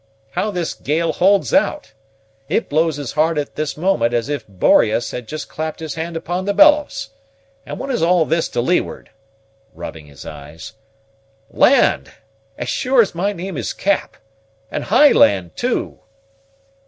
How 0.31 0.49
this 0.49 0.73
gale 0.73 1.13
holds 1.13 1.53
out! 1.53 1.93
It 2.49 2.69
blows 2.69 2.97
as 2.97 3.11
hard 3.11 3.37
at 3.37 3.53
this 3.55 3.77
moment 3.77 4.15
as 4.15 4.29
if 4.29 4.47
Boreas 4.47 5.11
had 5.11 5.27
just 5.27 5.47
clapped 5.47 5.79
his 5.79 5.93
hand 5.93 6.17
upon 6.17 6.45
the 6.45 6.55
bellows. 6.55 7.11
And 7.67 7.77
what 7.77 7.91
is 7.91 8.01
all 8.01 8.25
this 8.25 8.49
to 8.49 8.61
leeward?" 8.61 9.11
(rubbing 9.75 10.07
his 10.07 10.25
eyes) 10.25 10.73
"land! 11.51 12.13
as 12.57 12.67
sure 12.67 13.03
as 13.03 13.13
my 13.13 13.31
name 13.31 13.55
is 13.57 13.73
Cap 13.73 14.17
and 14.71 14.85
high 14.85 15.11
land, 15.11 15.55
too." 15.55 15.99